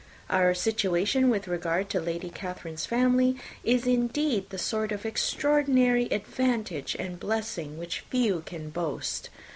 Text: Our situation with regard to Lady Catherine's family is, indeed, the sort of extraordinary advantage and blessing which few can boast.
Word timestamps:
Our 0.31 0.55
situation 0.55 1.29
with 1.29 1.47
regard 1.47 1.91
to 1.91 1.99
Lady 2.01 2.31
Catherine's 2.31 2.87
family 2.87 3.35
is, 3.63 3.85
indeed, 3.85 4.49
the 4.49 4.57
sort 4.57 4.91
of 4.91 5.05
extraordinary 5.05 6.05
advantage 6.05 6.95
and 6.97 7.19
blessing 7.19 7.77
which 7.77 7.99
few 8.09 8.39
can 8.43 8.71
boast. 8.71 9.29